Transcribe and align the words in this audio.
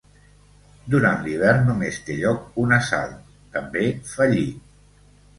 Durant 0.93 1.19
l'hivern 1.25 1.67
només 1.71 1.99
té 2.07 2.15
lloc 2.21 2.57
un 2.63 2.73
assalt, 2.77 3.19
també 3.59 3.85
fallit. 4.13 4.73